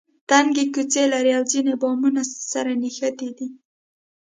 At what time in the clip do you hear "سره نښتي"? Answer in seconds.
2.51-3.29